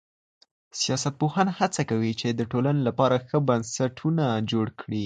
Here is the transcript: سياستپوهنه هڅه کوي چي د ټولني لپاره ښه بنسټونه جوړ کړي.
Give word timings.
سياستپوهنه 0.81 1.51
هڅه 1.59 1.81
کوي 1.89 2.13
چي 2.19 2.27
د 2.33 2.41
ټولني 2.51 2.81
لپاره 2.87 3.15
ښه 3.27 3.37
بنسټونه 3.49 4.23
جوړ 4.51 4.67
کړي. 4.81 4.99